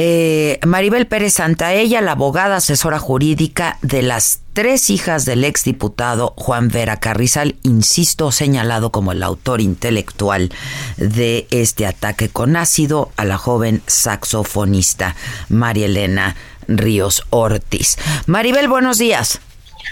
Eh, 0.00 0.60
Maribel 0.64 1.08
Pérez 1.08 1.34
Santaella, 1.34 2.00
la 2.00 2.12
abogada 2.12 2.58
asesora 2.58 3.00
jurídica 3.00 3.78
de 3.82 4.02
las 4.02 4.42
tres 4.52 4.90
hijas 4.90 5.24
del 5.24 5.42
exdiputado 5.42 6.34
Juan 6.36 6.68
Vera 6.68 6.98
Carrizal, 6.98 7.56
insisto, 7.64 8.30
señalado 8.30 8.92
como 8.92 9.10
el 9.10 9.24
autor 9.24 9.60
intelectual 9.60 10.52
de 10.98 11.48
este 11.50 11.84
ataque 11.84 12.28
con 12.28 12.54
ácido 12.54 13.10
a 13.16 13.24
la 13.24 13.38
joven 13.38 13.82
saxofonista 13.88 15.16
María 15.48 15.86
Elena 15.86 16.36
Ríos 16.68 17.24
Ortiz. 17.30 17.96
Maribel, 18.26 18.68
buenos 18.68 18.98
días. 18.98 19.40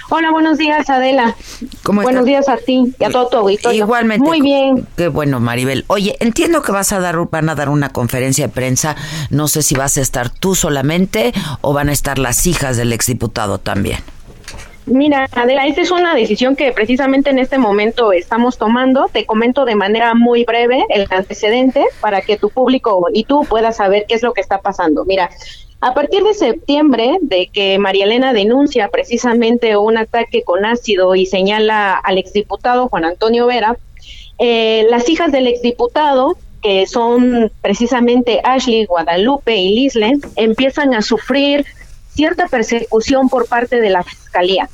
Hola, 0.09 0.31
buenos 0.31 0.57
días, 0.57 0.89
Adela. 0.89 1.35
¿Cómo 1.83 2.03
buenos 2.03 2.25
días 2.25 2.49
a 2.49 2.57
ti 2.57 2.95
y 2.99 3.05
a 3.05 3.11
todo 3.11 3.29
tu 3.29 3.37
auditorio. 3.39 3.85
Igualmente. 3.85 4.25
Muy 4.25 4.41
bien. 4.41 4.87
Qué 4.97 5.09
bueno, 5.09 5.41
Maribel. 5.41 5.85
Oye, 5.89 6.17
entiendo 6.21 6.63
que 6.63 6.71
vas 6.71 6.93
a 6.93 7.01
dar, 7.01 7.17
van 7.29 7.49
a 7.49 7.57
dar 7.57 7.69
una 7.69 7.89
conferencia 7.89 8.47
de 8.47 8.53
prensa. 8.53 8.95
No 9.31 9.49
sé 9.49 9.63
si 9.63 9.75
vas 9.75 9.97
a 9.97 10.01
estar 10.01 10.31
tú 10.31 10.55
solamente 10.55 11.35
o 11.61 11.73
van 11.73 11.89
a 11.89 11.93
estar 11.93 12.19
las 12.19 12.47
hijas 12.47 12.77
del 12.77 12.93
exdiputado 12.93 13.59
también. 13.59 13.99
Mira, 14.87 15.29
Adela, 15.33 15.67
esta 15.67 15.81
es 15.81 15.91
una 15.91 16.15
decisión 16.15 16.55
que 16.55 16.71
precisamente 16.71 17.31
en 17.31 17.41
este 17.41 17.59
momento 17.59 18.13
estamos 18.13 18.57
tomando. 18.57 19.09
Te 19.13 19.27
comento 19.27 19.65
de 19.65 19.75
manera 19.75 20.15
muy 20.15 20.45
breve 20.45 20.85
el 20.91 21.09
antecedente 21.11 21.85
para 22.01 22.21
que 22.21 22.37
tu 22.37 22.51
público 22.51 23.09
y 23.13 23.25
tú 23.25 23.45
puedas 23.49 23.79
saber 23.79 24.05
qué 24.09 24.15
es 24.15 24.23
lo 24.23 24.33
que 24.33 24.41
está 24.41 24.61
pasando. 24.61 25.05
Mira, 25.05 25.29
a 25.81 25.93
partir 25.93 26.23
de 26.23 26.35
septiembre, 26.35 27.19
de 27.21 27.49
que 27.49 27.81
María 27.81 28.05
Elena 28.05 28.33
denuncia 28.33 28.89
precisamente 28.89 29.77
un 29.77 29.99
ataque 29.99 30.43
con 30.43 30.65
ácido 30.65 31.17
y 31.17 31.27
señala 31.27 31.95
al 31.95 32.19
exdiputado 32.19 32.89
Juan 32.89 33.05
Antonio 33.05 33.47
Vera, 33.47 33.77
eh, 34.39 34.87
las 34.89 35.09
hijas 35.09 35.33
del 35.33 35.49
exdiputado, 35.49 36.37
que 36.63 36.87
son 36.87 37.51
precisamente 37.61 38.41
Ashley, 38.45 38.87
Guadalupe 38.87 39.57
y 39.57 39.75
Lisle, 39.75 40.19
empiezan 40.37 40.95
a 40.95 41.03
sufrir 41.03 41.67
cierta 42.17 42.49
persecución 42.49 43.29
por 43.29 43.47
parte 43.47 43.81
de 43.81 43.91
la 43.91 44.03
fiscalía. 44.03 44.69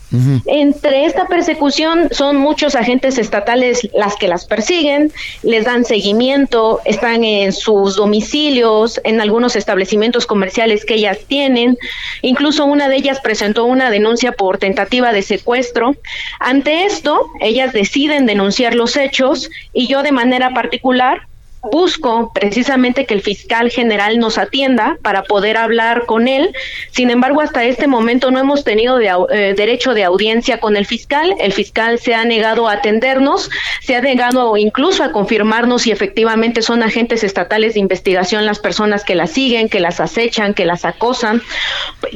Entre 0.47 1.07
esta 1.07 1.27
persecución 1.27 2.09
son 2.11 2.37
muchos 2.37 2.75
agentes 2.75 3.19
estatales 3.19 3.89
las 3.95 4.17
que 4.17 4.29
las 4.29 4.45
persiguen, 4.47 5.13
les 5.43 5.65
dan 5.65 5.85
seguimiento, 5.85 6.81
están 6.85 7.25
en 7.25 7.53
sus 7.53 7.97
domicilios, 7.97 9.01
en 9.05 9.21
algunos 9.21 9.57
establecimientos 9.57 10.27
comerciales 10.27 10.85
que 10.85 10.95
ellas 10.95 11.19
tienen. 11.27 11.77
Incluso 12.23 12.65
una 12.65 12.89
de 12.89 12.97
ellas 12.97 13.21
presentó 13.21 13.65
una 13.65 13.91
denuncia 13.91 14.33
por 14.33 14.59
tentativa 14.59 15.13
de 15.13 15.23
secuestro. 15.23 15.97
Ante 16.39 16.85
esto, 16.85 17.27
ellas 17.41 17.73
deciden 17.73 18.27
denunciar 18.27 18.75
los 18.75 18.97
hechos 18.97 19.51
y 19.73 19.89
yo 19.89 20.03
de 20.03 20.13
manera 20.13 20.55
particular 20.55 21.29
busco 21.71 22.33
precisamente 22.35 23.07
que 23.07 23.15
el 23.15 23.23
fiscal 23.23 23.71
general 23.71 24.19
nos 24.19 24.37
atienda 24.37 24.99
para 25.03 25.23
poder 25.23 25.57
hablar 25.57 26.07
con 26.07 26.27
él. 26.27 26.55
Sin 26.91 27.11
embargo, 27.11 27.41
hasta 27.41 27.65
este 27.65 27.87
momento 27.87 28.31
no 28.31 28.41
hemos 28.41 28.65
tenido 28.65 28.99
eh, 29.01 29.55
derecho 29.55 29.95
de 29.95 30.05
audiencia 30.05 30.59
con 30.59 30.77
el 30.77 30.87
fiscal. 30.87 31.35
El 31.39 31.53
fiscal 31.53 31.99
se 31.99 32.15
ha 32.15 32.25
negado 32.25 32.69
a 32.69 32.73
atendernos, 32.73 33.49
se 33.81 33.95
ha 33.95 34.01
negado 34.01 34.57
incluso 34.57 35.05
a 35.05 35.13
confirmarnos 35.13 35.83
si 35.83 35.93
efectivamente 35.93 36.63
son 36.63 36.83
agentes 36.83 37.23
estatales 37.23 37.75
de 37.75 37.81
investigación 37.81 38.45
las 38.45 38.59
personas 38.59 39.05
que 39.05 39.15
las 39.15 39.31
siguen, 39.31 39.69
que 39.69 39.81
las 39.81 40.01
acechan, 40.01 40.55
que 40.55 40.67
las 40.67 40.85
acosan. 40.85 41.43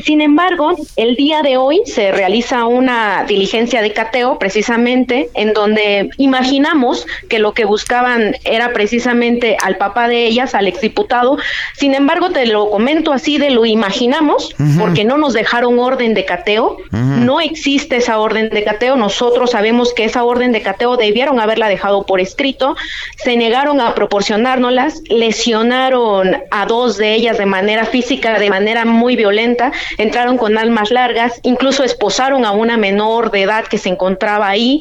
Sin 0.02 0.20
embargo, 0.20 0.76
el 0.96 1.14
día 1.14 1.42
de 1.42 1.56
hoy 1.56 1.82
se 1.86 2.10
realiza 2.10 2.66
una 2.66 3.24
diligencia 3.28 3.80
de 3.80 3.92
cateo 3.92 4.38
precisamente 4.38 5.28
en 5.34 5.52
donde 5.52 6.10
imaginamos 6.16 7.06
que 7.28 7.38
lo 7.38 7.52
que 7.52 7.64
buscaban 7.64 8.36
era 8.44 8.72
precisamente 8.72 9.35
al 9.62 9.76
papá 9.76 10.08
de 10.08 10.26
ellas, 10.26 10.54
al 10.54 10.68
exdiputado. 10.68 11.38
Sin 11.74 11.94
embargo, 11.94 12.30
te 12.30 12.46
lo 12.46 12.70
comento 12.70 13.12
así 13.12 13.38
de 13.38 13.50
lo 13.50 13.66
imaginamos, 13.66 14.54
porque 14.78 15.04
no 15.04 15.18
nos 15.18 15.32
dejaron 15.32 15.78
orden 15.78 16.14
de 16.14 16.24
cateo. 16.24 16.78
No 16.90 17.40
existe 17.40 17.96
esa 17.96 18.18
orden 18.18 18.50
de 18.50 18.64
cateo. 18.64 18.96
Nosotros 18.96 19.50
sabemos 19.50 19.92
que 19.94 20.04
esa 20.04 20.24
orden 20.24 20.52
de 20.52 20.62
cateo 20.62 20.96
debieron 20.96 21.40
haberla 21.40 21.68
dejado 21.68 22.04
por 22.06 22.20
escrito. 22.20 22.76
Se 23.16 23.36
negaron 23.36 23.80
a 23.80 23.94
proporcionárnoslas, 23.94 25.02
lesionaron 25.08 26.36
a 26.50 26.66
dos 26.66 26.96
de 26.96 27.14
ellas 27.14 27.38
de 27.38 27.46
manera 27.46 27.84
física, 27.84 28.38
de 28.38 28.50
manera 28.50 28.84
muy 28.84 29.16
violenta, 29.16 29.72
entraron 29.98 30.38
con 30.38 30.58
almas 30.58 30.90
largas, 30.90 31.40
incluso 31.42 31.84
esposaron 31.84 32.44
a 32.44 32.52
una 32.52 32.76
menor 32.76 33.30
de 33.30 33.42
edad 33.42 33.64
que 33.64 33.78
se 33.78 33.88
encontraba 33.88 34.48
ahí. 34.48 34.80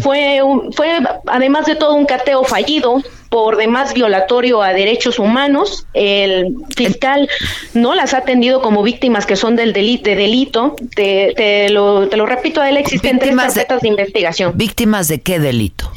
Fue, 0.00 0.40
fue 0.72 0.98
además 1.26 1.66
de 1.66 1.74
todo 1.74 1.94
un 1.94 2.06
cateo 2.06 2.44
fallido 2.44 3.02
por 3.28 3.56
demás 3.56 3.94
violatorio 3.94 4.62
a 4.62 4.72
derechos 4.72 5.18
humanos. 5.18 5.86
El 5.94 6.54
fiscal 6.76 7.28
no 7.74 7.94
las 7.94 8.14
ha 8.14 8.18
atendido 8.18 8.60
como 8.62 8.82
víctimas 8.82 9.26
que 9.26 9.36
son 9.36 9.56
del 9.56 9.72
delito, 9.72 10.10
de 10.10 10.16
delito. 10.16 10.76
Te, 10.94 11.68
lo, 11.70 12.08
te 12.08 12.16
lo 12.16 12.26
repito, 12.26 12.62
él 12.62 12.76
existen 12.76 13.18
tres 13.18 13.36
carpetas 13.36 13.82
de 13.82 13.88
investigación. 13.88 14.52
¿Víctimas 14.54 15.08
de 15.08 15.20
qué 15.20 15.38
delito? 15.38 15.90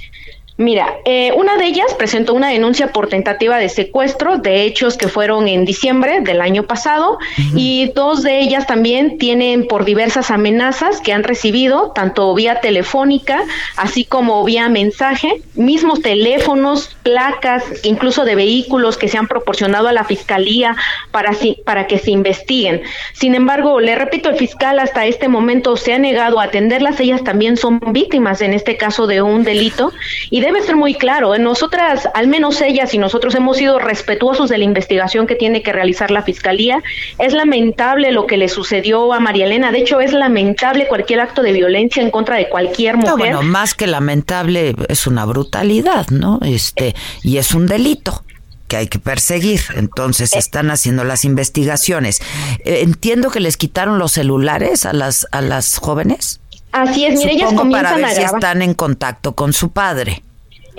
Mira, 0.59 0.97
eh, 1.05 1.31
una 1.37 1.55
de 1.55 1.67
ellas 1.67 1.93
presentó 1.97 2.33
una 2.33 2.49
denuncia 2.49 2.91
por 2.91 3.07
tentativa 3.07 3.57
de 3.59 3.69
secuestro 3.69 4.39
de 4.39 4.63
hechos 4.63 4.97
que 4.97 5.07
fueron 5.07 5.47
en 5.47 5.63
diciembre 5.63 6.19
del 6.19 6.41
año 6.41 6.63
pasado 6.63 7.17
y 7.55 7.93
dos 7.95 8.23
de 8.23 8.41
ellas 8.41 8.67
también 8.67 9.17
tienen 9.17 9.67
por 9.67 9.85
diversas 9.85 10.31
amenazas 10.31 10.99
que 10.99 11.13
han 11.13 11.23
recibido, 11.23 11.93
tanto 11.95 12.35
vía 12.35 12.59
telefónica, 12.59 13.41
así 13.77 14.03
como 14.03 14.43
vía 14.43 14.67
mensaje, 14.67 15.41
mismos 15.55 16.01
teléfonos, 16.01 16.93
placas, 17.03 17.63
incluso 17.83 18.25
de 18.25 18.35
vehículos 18.35 18.97
que 18.97 19.07
se 19.07 19.17
han 19.17 19.29
proporcionado 19.29 19.87
a 19.87 19.93
la 19.93 20.03
fiscalía 20.03 20.75
para, 21.11 21.31
para 21.63 21.87
que 21.87 21.99
se 21.99 22.11
investiguen. 22.11 22.81
Sin 23.13 23.33
embargo, 23.33 23.79
le 23.79 23.95
repito, 23.95 24.27
el 24.27 24.35
fiscal 24.35 24.79
hasta 24.79 25.05
este 25.05 25.29
momento 25.29 25.77
se 25.77 25.93
ha 25.93 25.99
negado 25.99 26.41
a 26.41 26.43
atenderlas, 26.43 26.99
ellas 26.99 27.23
también 27.23 27.55
son 27.55 27.79
víctimas 27.93 28.41
en 28.41 28.53
este 28.53 28.75
caso 28.75 29.07
de 29.07 29.21
un 29.21 29.45
delito. 29.45 29.93
Y 30.29 30.48
debe 30.51 30.65
ser 30.65 30.75
muy 30.75 30.95
claro. 30.95 31.37
Nosotras, 31.37 32.09
al 32.13 32.27
menos 32.27 32.59
ellas 32.61 32.93
y 32.93 32.97
nosotros 32.97 33.35
hemos 33.35 33.57
sido 33.57 33.77
respetuosos 33.77 34.49
de 34.49 34.57
la 34.57 34.63
investigación 34.63 35.27
que 35.27 35.35
tiene 35.35 35.61
que 35.61 35.71
realizar 35.71 36.09
la 36.09 36.23
Fiscalía. 36.23 36.81
Es 37.19 37.33
lamentable 37.33 38.11
lo 38.11 38.25
que 38.25 38.37
le 38.37 38.49
sucedió 38.49 39.13
a 39.13 39.19
María 39.19 39.45
Elena. 39.45 39.71
De 39.71 39.79
hecho, 39.79 39.99
es 39.99 40.11
lamentable 40.11 40.87
cualquier 40.87 41.19
acto 41.21 41.43
de 41.43 41.51
violencia 41.51 42.01
en 42.01 42.09
contra 42.09 42.37
de 42.37 42.49
cualquier 42.49 42.97
mujer. 42.97 43.15
bueno, 43.17 43.43
más 43.43 43.75
que 43.75 43.85
lamentable, 43.85 44.75
es 44.87 45.05
una 45.05 45.25
brutalidad, 45.25 46.07
¿no? 46.09 46.39
Este, 46.43 46.95
y 47.21 47.37
es 47.37 47.53
un 47.53 47.67
delito 47.67 48.23
que 48.67 48.77
hay 48.77 48.87
que 48.87 48.97
perseguir. 48.97 49.61
Entonces 49.75 50.33
eh. 50.33 50.39
están 50.39 50.71
haciendo 50.71 51.03
las 51.03 51.25
investigaciones. 51.25 52.21
Eh, 52.65 52.79
entiendo 52.81 53.29
que 53.29 53.39
les 53.39 53.55
quitaron 53.55 53.99
los 53.99 54.13
celulares 54.13 54.85
a 54.85 54.93
las 54.93 55.27
a 55.31 55.41
las 55.41 55.77
jóvenes. 55.77 56.39
Así 56.71 57.05
es, 57.05 57.17
mire, 57.17 57.33
ellas 57.33 57.53
comienzan 57.53 57.83
para 57.83 58.07
ver 58.07 58.15
si 58.15 58.21
están 58.21 58.61
en 58.61 58.73
contacto 58.73 59.33
con 59.33 59.53
su 59.53 59.71
padre. 59.71 60.23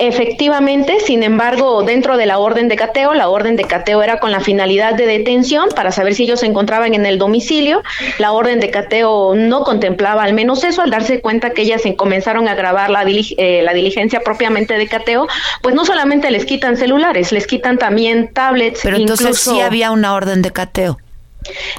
Efectivamente, 0.03 0.99
sin 0.99 1.21
embargo, 1.21 1.83
dentro 1.83 2.17
de 2.17 2.25
la 2.25 2.39
orden 2.39 2.67
de 2.67 2.75
cateo, 2.75 3.13
la 3.13 3.29
orden 3.29 3.55
de 3.55 3.65
cateo 3.65 4.01
era 4.01 4.19
con 4.19 4.31
la 4.31 4.39
finalidad 4.39 4.95
de 4.95 5.05
detención 5.05 5.69
para 5.75 5.91
saber 5.91 6.15
si 6.15 6.23
ellos 6.23 6.39
se 6.39 6.47
encontraban 6.47 6.95
en 6.95 7.05
el 7.05 7.19
domicilio. 7.19 7.83
La 8.17 8.31
orden 8.31 8.59
de 8.59 8.71
cateo 8.71 9.35
no 9.35 9.63
contemplaba 9.63 10.23
al 10.23 10.33
menos 10.33 10.63
eso, 10.63 10.81
al 10.81 10.89
darse 10.89 11.21
cuenta 11.21 11.51
que 11.51 11.61
ellas 11.61 11.83
comenzaron 11.97 12.47
a 12.47 12.55
grabar 12.55 12.89
la, 12.89 13.03
eh, 13.03 13.61
la 13.61 13.73
diligencia 13.73 14.21
propiamente 14.21 14.75
de 14.75 14.87
cateo, 14.87 15.27
pues 15.61 15.75
no 15.75 15.85
solamente 15.85 16.31
les 16.31 16.45
quitan 16.45 16.77
celulares, 16.77 17.31
les 17.31 17.45
quitan 17.45 17.77
también 17.77 18.33
tablets. 18.33 18.79
Pero 18.81 18.97
entonces 18.97 19.37
sí 19.37 19.61
había 19.61 19.91
una 19.91 20.15
orden 20.15 20.41
de 20.41 20.49
cateo. 20.49 20.97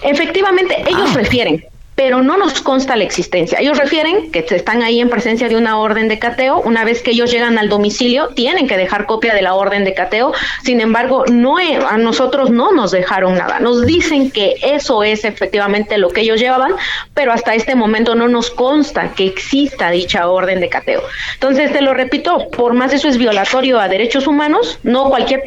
Efectivamente, 0.04 0.80
ellos 0.86 1.10
ah. 1.10 1.14
refieren 1.16 1.64
pero 2.02 2.20
no 2.20 2.36
nos 2.36 2.60
consta 2.62 2.96
la 2.96 3.04
existencia. 3.04 3.60
Ellos 3.60 3.78
refieren 3.78 4.32
que 4.32 4.44
están 4.50 4.82
ahí 4.82 5.00
en 5.00 5.08
presencia 5.08 5.48
de 5.48 5.54
una 5.54 5.78
orden 5.78 6.08
de 6.08 6.18
cateo. 6.18 6.60
Una 6.60 6.84
vez 6.84 7.00
que 7.00 7.12
ellos 7.12 7.30
llegan 7.30 7.58
al 7.58 7.68
domicilio, 7.68 8.30
tienen 8.34 8.66
que 8.66 8.76
dejar 8.76 9.06
copia 9.06 9.34
de 9.34 9.40
la 9.40 9.54
orden 9.54 9.84
de 9.84 9.94
cateo. 9.94 10.32
Sin 10.64 10.80
embargo, 10.80 11.24
no 11.30 11.58
a 11.58 11.98
nosotros 11.98 12.50
no 12.50 12.72
nos 12.72 12.90
dejaron 12.90 13.36
nada. 13.38 13.60
Nos 13.60 13.86
dicen 13.86 14.32
que 14.32 14.56
eso 14.62 15.04
es 15.04 15.24
efectivamente 15.24 15.96
lo 15.96 16.08
que 16.08 16.22
ellos 16.22 16.40
llevaban, 16.40 16.72
pero 17.14 17.30
hasta 17.30 17.54
este 17.54 17.76
momento 17.76 18.16
no 18.16 18.26
nos 18.26 18.50
consta 18.50 19.12
que 19.14 19.24
exista 19.24 19.92
dicha 19.92 20.26
orden 20.26 20.58
de 20.58 20.68
cateo. 20.68 21.04
Entonces, 21.34 21.72
te 21.72 21.82
lo 21.82 21.94
repito, 21.94 22.48
por 22.50 22.74
más 22.74 22.92
eso 22.92 23.06
es 23.06 23.16
violatorio 23.16 23.78
a 23.78 23.86
derechos 23.86 24.26
humanos, 24.26 24.80
no 24.82 25.08
cualquier 25.08 25.44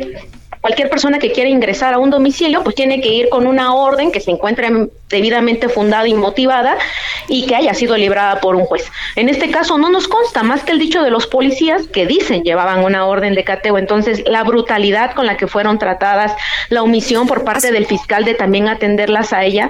cualquier 0.66 0.90
persona 0.90 1.20
que 1.20 1.32
quiera 1.32 1.48
ingresar 1.48 1.94
a 1.94 2.00
un 2.00 2.10
domicilio, 2.10 2.64
pues 2.64 2.74
tiene 2.74 3.00
que 3.00 3.10
ir 3.10 3.30
con 3.30 3.46
una 3.46 3.76
orden 3.76 4.12
que 4.12 4.20
se 4.20 4.32
encuentre 4.32 4.68
debidamente 5.10 5.70
fundada 5.70 6.08
y 6.08 6.16
motivada 6.16 6.76
y 7.28 7.46
que 7.46 7.56
haya 7.56 7.76
sido 7.76 7.96
librada 7.96 8.40
por 8.42 8.56
un 8.56 8.66
juez. 8.66 8.92
En 9.16 9.30
este 9.30 9.52
caso 9.52 9.78
no 9.78 9.92
nos 9.92 10.08
consta 10.08 10.42
más 10.42 10.64
que 10.64 10.72
el 10.72 10.80
dicho 10.80 11.04
de 11.04 11.12
los 11.12 11.28
policías 11.28 11.86
que 11.86 12.08
dicen 12.08 12.42
llevaban 12.42 12.84
una 12.84 13.06
orden 13.06 13.36
de 13.36 13.44
cateo. 13.44 13.78
Entonces, 13.78 14.24
la 14.26 14.44
brutalidad 14.44 15.14
con 15.14 15.28
la 15.28 15.38
que 15.38 15.46
fueron 15.46 15.78
tratadas, 15.78 16.34
la 16.70 16.82
omisión 16.82 17.28
por 17.28 17.44
parte 17.44 17.72
del 17.72 17.86
fiscal 17.86 18.26
de 18.26 18.34
también 18.34 18.68
atenderlas 18.68 19.34
a 19.34 19.44
ella, 19.44 19.70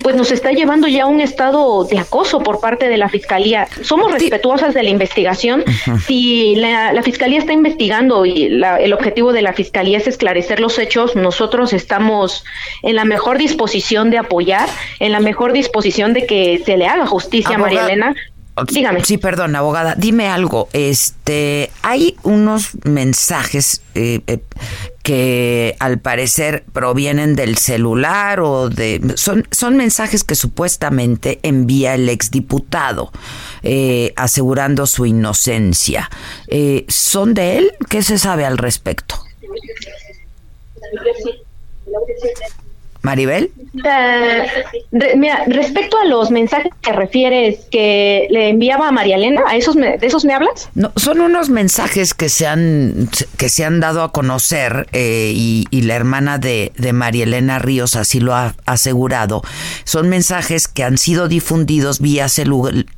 pues 0.00 0.14
nos 0.14 0.30
está 0.30 0.52
llevando 0.52 0.86
ya 0.86 1.04
a 1.04 1.06
un 1.06 1.20
estado 1.20 1.82
de 1.84 1.98
acoso 1.98 2.40
por 2.40 2.60
parte 2.60 2.88
de 2.88 2.98
la 2.98 3.08
fiscalía. 3.08 3.66
Somos 3.82 4.12
respetuosas 4.12 4.74
de 4.74 4.84
la 4.84 4.90
investigación. 4.90 5.64
Si 6.06 6.54
la, 6.54 7.02
fiscalía 7.02 7.38
está 7.38 7.52
investigando 7.52 8.24
y 8.26 8.44
el 8.44 8.92
objetivo 8.92 9.32
de 9.32 9.42
la 9.42 9.52
fiscalía 9.52 9.98
es 9.98 10.06
esclarecer 10.06 10.35
los 10.58 10.78
hechos, 10.78 11.16
nosotros 11.16 11.72
estamos 11.72 12.44
en 12.82 12.96
la 12.96 13.04
mejor 13.04 13.38
disposición 13.38 14.10
de 14.10 14.18
apoyar, 14.18 14.68
en 15.00 15.12
la 15.12 15.20
mejor 15.20 15.52
disposición 15.52 16.12
de 16.12 16.26
que 16.26 16.62
se 16.64 16.76
le 16.76 16.86
haga 16.86 17.06
justicia 17.06 17.56
a 17.56 17.58
María 17.58 17.84
Elena. 17.84 18.14
Dígame. 18.64 19.04
Sí, 19.04 19.18
perdón, 19.18 19.54
abogada. 19.54 19.94
Dime 19.96 20.28
algo. 20.28 20.68
Este, 20.72 21.70
hay 21.82 22.16
unos 22.22 22.70
mensajes 22.84 23.82
eh, 23.94 24.22
eh, 24.26 24.38
que 25.02 25.76
al 25.78 25.98
parecer 25.98 26.64
provienen 26.72 27.36
del 27.36 27.58
celular 27.58 28.40
o 28.40 28.70
de 28.70 29.12
son 29.16 29.46
son 29.50 29.76
mensajes 29.76 30.24
que 30.24 30.34
supuestamente 30.34 31.38
envía 31.42 31.94
el 31.94 32.08
exdiputado 32.08 33.12
eh, 33.62 34.14
asegurando 34.16 34.86
su 34.86 35.04
inocencia. 35.04 36.10
¿Son 36.88 37.34
de 37.34 37.58
él? 37.58 37.72
¿Qué 37.90 38.02
se 38.02 38.16
sabe 38.16 38.46
al 38.46 38.56
respecto? 38.56 39.25
Maribel. 43.06 43.52
Eh, 43.84 44.46
mira, 45.16 45.44
respecto 45.46 45.96
a 45.96 46.04
los 46.06 46.32
mensajes 46.32 46.72
que 46.82 46.92
refieres 46.92 47.60
que 47.70 48.26
le 48.30 48.48
enviaba 48.48 48.88
a 48.88 48.92
María 48.92 49.14
Elena, 49.14 49.42
¿a 49.46 49.54
esos 49.54 49.76
¿de 49.76 49.98
esos 50.02 50.24
me 50.24 50.34
hablas? 50.34 50.70
No, 50.74 50.90
son 50.96 51.20
unos 51.20 51.48
mensajes 51.48 52.14
que 52.14 52.28
se 52.28 52.48
han, 52.48 53.08
que 53.36 53.48
se 53.48 53.64
han 53.64 53.78
dado 53.78 54.02
a 54.02 54.10
conocer 54.10 54.88
eh, 54.92 55.32
y, 55.34 55.82
la 55.82 55.94
hermana 55.94 56.38
de, 56.38 56.72
de 56.76 56.92
María 56.92 57.22
Elena 57.22 57.60
Ríos 57.60 57.94
así 57.94 58.18
lo 58.18 58.34
ha 58.34 58.56
asegurado. 58.64 59.42
Son 59.84 60.08
mensajes 60.08 60.66
que 60.66 60.82
han 60.82 60.98
sido 60.98 61.28
difundidos 61.28 62.00
vía, 62.00 62.26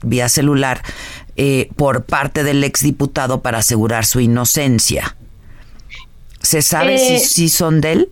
vía 0.02 0.28
celular 0.30 0.80
eh, 1.36 1.68
por 1.76 2.04
parte 2.04 2.44
del 2.44 2.64
exdiputado 2.64 3.42
para 3.42 3.58
asegurar 3.58 4.06
su 4.06 4.20
inocencia. 4.20 5.14
¿Se 6.42 6.62
sabe 6.62 6.98
si, 6.98 7.18
si 7.18 7.48
son 7.48 7.80
de 7.80 7.92
él? 7.92 8.08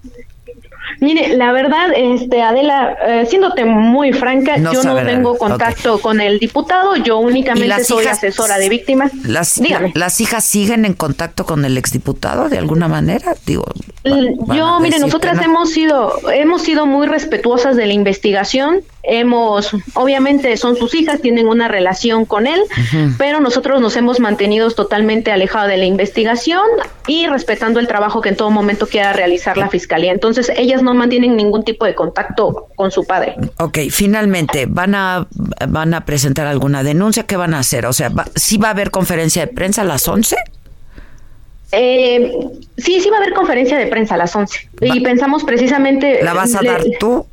Mire, 1.00 1.37
la 1.37 1.52
verdad, 1.52 1.90
este 1.94 2.43
Adela, 2.43 2.96
eh, 3.06 3.26
siéndote 3.28 3.64
muy 3.64 4.12
franca, 4.12 4.56
yo 4.56 4.82
no 4.82 4.96
tengo 5.05 5.37
contacto 5.37 6.00
con 6.00 6.20
el 6.20 6.38
diputado, 6.38 6.96
yo 6.96 7.19
únicamente 7.19 7.84
soy 7.84 8.06
asesora 8.06 8.56
de 8.56 8.69
víctimas. 8.69 9.12
Las, 9.25 9.61
¿Las 9.94 10.20
hijas 10.20 10.44
siguen 10.44 10.84
en 10.84 10.94
contacto 10.94 11.44
con 11.44 11.64
el 11.64 11.76
exdiputado 11.76 12.49
de 12.49 12.56
alguna 12.56 12.88
manera? 12.88 13.34
Digo, 13.44 13.67
yo, 14.05 14.81
mire, 14.81 14.99
nosotras 14.99 15.43
hemos 15.43 15.70
sido 15.70 16.12
hemos 16.31 16.62
sido 16.62 16.87
muy 16.87 17.06
respetuosas 17.06 17.76
de 17.76 17.87
la 17.87 17.93
investigación, 17.93 18.81
hemos 19.06 19.75
obviamente 19.94 20.56
son 20.56 20.76
sus 20.76 20.94
hijas, 20.94 21.20
tienen 21.20 21.47
una 21.49 21.69
relación 21.69 22.25
con 22.25 22.47
él, 22.47 22.61
pero 23.19 23.41
nosotros 23.41 23.81
nos 23.81 23.97
hemos 23.97 24.20
mantenido 24.20 24.70
totalmente 24.70 25.32
alejados 25.32 25.69
de 25.69 25.76
la 25.76 25.85
investigación 25.85 26.67
y 27.06 27.26
respetando 27.26 27.81
el 27.81 27.87
trabajo 27.87 28.20
que 28.20 28.31
en 28.31 28.37
todo 28.37 28.50
momento 28.50 28.87
quiera 28.87 29.12
realizar 29.12 29.56
la 29.56 29.69
fiscalía. 29.69 30.12
Entonces, 30.12 30.50
ellas 30.56 30.82
no 30.82 30.94
mantienen 30.94 31.37
ningún 31.37 31.64
tipo 31.64 31.85
de 31.85 31.94
contacto 31.94 32.69
con 32.75 32.91
su 32.91 33.05
padre. 33.05 33.37
Ok, 33.58 33.79
finalmente, 33.91 34.67
¿van 34.67 34.94
a, 34.94 35.26
van 35.69 35.94
a 35.94 36.05
presentar 36.05 36.47
alguna 36.47 36.82
denuncia? 36.82 37.25
¿Qué 37.25 37.37
van 37.37 37.55
a 37.55 37.61
hacer? 37.61 37.87
O 37.87 37.93
sea, 37.93 38.11
¿sí 38.35 38.58
va 38.58 38.69
a 38.69 38.70
haber 38.73 38.91
conferencia 38.91 39.47
de 39.47 39.53
prensa 39.53 39.82
a 39.82 39.85
las 39.85 40.06
11? 40.06 40.37
Eh, 41.73 42.32
sí, 42.76 43.00
sí 43.00 43.11
va 43.11 43.17
a 43.17 43.20
haber 43.20 43.35
conferencia 43.35 43.76
de 43.79 43.87
prensa 43.87 44.14
a 44.14 44.19
las 44.19 44.35
11. 44.35 44.70
Y 44.81 45.00
pensamos 45.00 45.44
precisamente... 45.44 46.23
¿La 46.23 46.32
vas 46.32 46.55
a 46.55 46.62
dar 46.62 46.82
tú? 46.99 47.26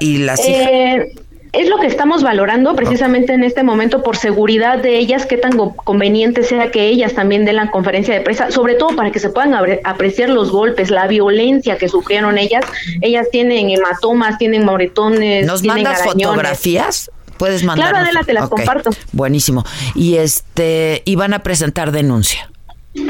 ¿Y 0.00 0.18
las 0.18 0.40
eh, 0.40 1.12
es 1.56 1.70
lo 1.70 1.78
que 1.78 1.86
estamos 1.86 2.22
valorando 2.22 2.76
precisamente 2.76 3.32
en 3.32 3.42
este 3.42 3.62
momento 3.62 4.02
por 4.02 4.16
seguridad 4.16 4.78
de 4.78 4.98
ellas, 4.98 5.24
qué 5.24 5.38
tan 5.38 5.56
conveniente 5.56 6.42
sea 6.42 6.70
que 6.70 6.88
ellas 6.88 7.14
también 7.14 7.46
den 7.46 7.56
la 7.56 7.70
conferencia 7.70 8.12
de 8.12 8.20
prensa, 8.20 8.50
sobre 8.50 8.74
todo 8.74 8.94
para 8.94 9.10
que 9.10 9.18
se 9.18 9.30
puedan 9.30 9.54
apreciar 9.84 10.28
los 10.28 10.50
golpes, 10.50 10.90
la 10.90 11.06
violencia 11.06 11.78
que 11.78 11.88
sufrieron 11.88 12.36
ellas. 12.36 12.64
Ellas 13.00 13.28
tienen 13.32 13.70
hematomas, 13.70 14.36
tienen 14.36 14.66
moretones. 14.66 15.46
¿Nos 15.46 15.62
mandas 15.64 16.02
fotografías? 16.02 17.10
Puedes 17.38 17.64
mandar. 17.64 17.90
Claro, 17.90 18.04
adelante, 18.04 18.32
las 18.34 18.48
comparto. 18.48 18.90
Buenísimo. 19.12 19.64
Y 19.94 20.16
este, 20.16 21.02
y 21.06 21.16
van 21.16 21.32
a 21.32 21.38
presentar 21.40 21.90
denuncia. 21.90 22.50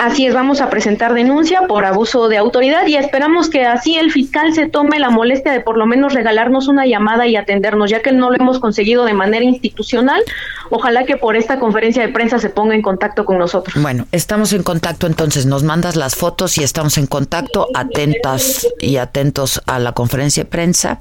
Así 0.00 0.26
es, 0.26 0.34
vamos 0.34 0.60
a 0.60 0.68
presentar 0.68 1.14
denuncia 1.14 1.62
por 1.68 1.84
abuso 1.84 2.28
de 2.28 2.36
autoridad 2.36 2.86
y 2.86 2.96
esperamos 2.96 3.48
que 3.48 3.64
así 3.64 3.96
el 3.96 4.10
fiscal 4.10 4.52
se 4.52 4.68
tome 4.68 4.98
la 4.98 5.10
molestia 5.10 5.52
de 5.52 5.60
por 5.60 5.78
lo 5.78 5.86
menos 5.86 6.12
regalarnos 6.12 6.68
una 6.68 6.86
llamada 6.86 7.26
y 7.26 7.36
atendernos, 7.36 7.90
ya 7.90 8.02
que 8.02 8.12
no 8.12 8.30
lo 8.30 8.36
hemos 8.36 8.58
conseguido 8.58 9.04
de 9.04 9.14
manera 9.14 9.44
institucional. 9.44 10.22
Ojalá 10.70 11.04
que 11.04 11.16
por 11.16 11.36
esta 11.36 11.58
conferencia 11.58 12.02
de 12.02 12.12
prensa 12.12 12.38
se 12.38 12.50
ponga 12.50 12.74
en 12.74 12.82
contacto 12.82 13.24
con 13.24 13.38
nosotros. 13.38 13.80
Bueno, 13.80 14.06
estamos 14.12 14.52
en 14.52 14.62
contacto 14.62 15.06
entonces, 15.06 15.46
nos 15.46 15.62
mandas 15.62 15.96
las 15.96 16.14
fotos 16.14 16.58
y 16.58 16.64
estamos 16.64 16.98
en 16.98 17.06
contacto, 17.06 17.68
atentas 17.74 18.66
y 18.80 18.96
atentos 18.96 19.62
a 19.66 19.78
la 19.78 19.92
conferencia 19.92 20.44
de 20.44 20.50
prensa 20.50 21.00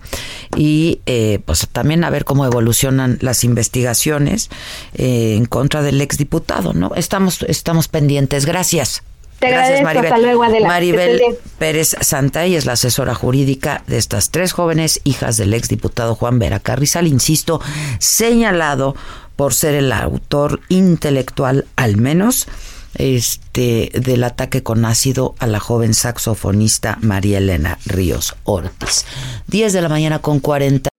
y 0.56 1.02
eh, 1.06 1.40
pues 1.46 1.68
también 1.72 2.04
a 2.04 2.10
ver 2.10 2.26
cómo 2.26 2.46
evolucionan 2.46 3.18
las 3.22 3.44
investigaciones 3.44 4.50
eh, 4.94 5.36
en 5.36 5.46
contra 5.46 5.82
del 5.82 6.02
exdiputado, 6.02 6.74
¿no? 6.74 6.94
Estamos, 6.96 7.44
estamos 7.44 7.88
pendientes. 7.88 8.46
Gracias. 8.46 8.66
Gracias. 8.66 9.04
Te 9.40 9.50
Gracias, 9.50 9.82
Maribel. 9.82 10.06
Hasta 10.06 10.18
luego, 10.18 10.46
Maribel 10.66 11.22
Pérez 11.60 11.96
Santay 12.00 12.56
es 12.56 12.66
la 12.66 12.74
asesora 12.74 13.14
jurídica 13.14 13.84
de 13.86 13.98
estas 13.98 14.30
tres 14.30 14.54
jóvenes 14.54 15.02
hijas 15.04 15.36
del 15.36 15.54
exdiputado 15.54 16.16
Juan 16.16 16.40
Vera 16.40 16.60
Carrizal, 16.60 17.06
insisto, 17.06 17.60
señalado 18.00 18.96
por 19.36 19.54
ser 19.54 19.76
el 19.76 19.92
autor 19.92 20.62
intelectual, 20.70 21.66
al 21.76 21.98
menos, 21.98 22.48
este, 22.96 23.92
del 23.94 24.24
ataque 24.24 24.64
con 24.64 24.86
ácido 24.86 25.36
a 25.40 25.48
la 25.48 25.60
joven 25.60 25.94
saxofonista 25.94 26.98
María 27.02 27.40
Elena 27.40 27.78
Ríos 27.86 28.36
Ortiz. 28.44 29.06
10 29.48 29.74
de 29.74 29.82
la 29.82 29.90
mañana 29.90 30.20
con 30.20 30.40
40. 30.40 30.90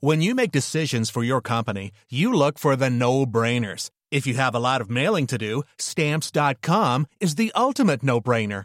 When 0.00 0.20
you 0.20 0.34
make 0.34 0.50
decisions 0.50 1.10
for 1.10 1.22
your 1.22 1.40
company, 1.40 1.92
you 2.10 2.32
look 2.32 2.58
for 2.58 2.74
the 2.74 2.90
no-brainers. 2.90 3.90
If 4.10 4.26
you 4.26 4.34
have 4.34 4.54
a 4.54 4.58
lot 4.58 4.80
of 4.80 4.90
mailing 4.90 5.28
to 5.28 5.38
do, 5.38 5.62
stamps.com 5.78 7.06
is 7.20 7.36
the 7.36 7.52
ultimate 7.54 8.02
no 8.02 8.20
brainer. 8.20 8.64